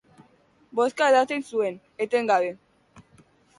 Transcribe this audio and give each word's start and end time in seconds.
Vodka 0.79 1.09
edaten 1.13 1.45
zuen, 1.51 1.79
etengabe. 2.07 2.51